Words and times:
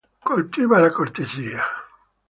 Coltiva 0.29 0.79
la 0.85 0.89
cortesia. 0.97 1.71